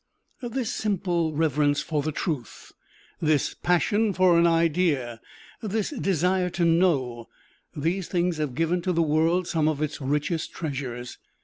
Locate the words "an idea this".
4.39-5.91